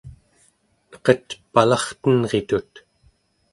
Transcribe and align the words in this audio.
neqet 0.91 1.27
palartenritut 1.53 2.71